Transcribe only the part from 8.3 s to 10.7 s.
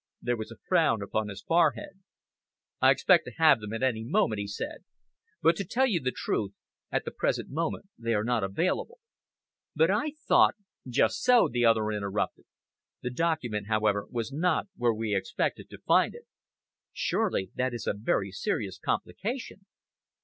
available." "But I thought"